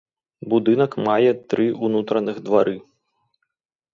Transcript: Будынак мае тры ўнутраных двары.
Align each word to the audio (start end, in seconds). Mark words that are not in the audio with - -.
Будынак 0.51 0.95
мае 1.07 1.31
тры 1.53 1.67
ўнутраных 1.85 2.37
двары. 2.47 2.75